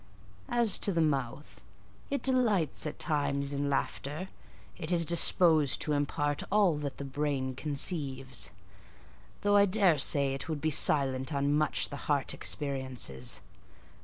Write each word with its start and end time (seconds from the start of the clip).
"As 0.49 0.79
to 0.79 0.91
the 0.91 0.99
mouth, 0.99 1.61
it 2.09 2.23
delights 2.23 2.87
at 2.87 2.97
times 2.97 3.53
in 3.53 3.69
laughter; 3.69 4.29
it 4.75 4.91
is 4.91 5.05
disposed 5.05 5.79
to 5.81 5.93
impart 5.93 6.41
all 6.51 6.75
that 6.79 6.97
the 6.97 7.05
brain 7.05 7.53
conceives; 7.53 8.49
though 9.41 9.55
I 9.57 9.67
daresay 9.67 10.33
it 10.33 10.49
would 10.49 10.59
be 10.59 10.71
silent 10.71 11.31
on 11.35 11.53
much 11.53 11.89
the 11.89 11.97
heart 12.09 12.33
experiences. 12.33 13.41